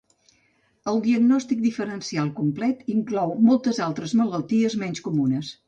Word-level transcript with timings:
El 0.91 0.95
diagnòstic 1.07 1.61
diferencial 1.65 2.33
complet 2.41 2.83
inclou 2.95 3.37
moltes 3.51 3.83
altres 3.91 4.19
malalties 4.25 4.81
menys 4.87 5.07
comunes. 5.11 5.57